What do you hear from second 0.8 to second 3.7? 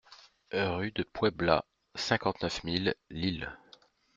DE PUEBLA, cinquante-neuf mille Lille